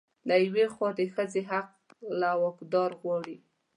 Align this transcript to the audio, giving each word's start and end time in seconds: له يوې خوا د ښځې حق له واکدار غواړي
له 0.27 0.35
يوې 0.45 0.65
خوا 0.73 0.89
د 0.99 1.01
ښځې 1.13 1.41
حق 1.51 1.69
له 2.19 2.29
واکدار 2.41 2.91
غواړي 3.01 3.37